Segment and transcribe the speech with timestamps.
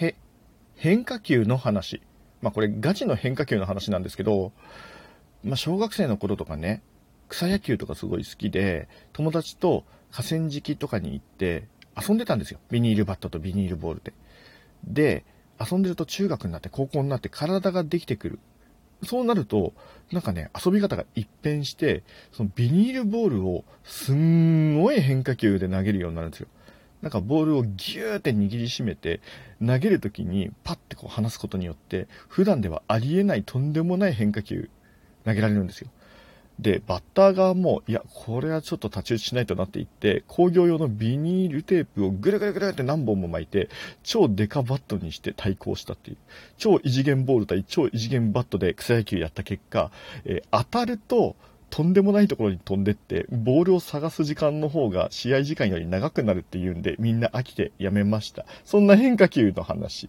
[0.00, 0.14] へ、
[0.76, 2.02] 変化球の話。
[2.40, 4.52] まあこれガチの変化球の話なんですけど、
[5.44, 6.82] まあ小学生の頃とかね、
[7.28, 12.60] 草野球とかすごい好きで、友達と河川敷とかに行って遊んでたんですよ。
[12.70, 14.12] ビニールバットとビニールボールで。
[14.84, 15.24] で、
[15.60, 18.38] 遊んでると中学になって高校になって体ができてくる。
[19.04, 19.74] そうなると、
[20.10, 22.02] なんかね、遊び方が一変して、
[22.32, 26.48] そのビニールボールをすんごい変化球で投げるようになるんですよ。
[27.02, 29.20] なんかボールをギューって握りしめて、
[29.64, 34.68] 投げるときにパッてこう離すことによって、普段ではありえないとんでもない変化球
[35.24, 35.90] 投げられるんですよ。
[36.58, 43.68] で、バッター側も、いや、これはちょっと太刀打ちしないとなって言って、工業用のビニールテープをぐるぐるぐるって何本も巻いて、
[44.02, 46.16] 超デカバットにして対抗したっていう。
[46.56, 49.92] 超異次元ボール対超異次元バットで草野球やった結果、
[50.24, 51.36] えー、当たると、
[51.70, 58.46] とんでもないところに飛んでって、ボールを探す時間の方が試合時間より長くなるっていうんで、みんな飽きてやめました。
[58.64, 60.08] そんな変化球の話。